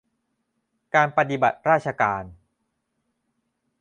[0.95, 2.23] การปฏิบัติราชการ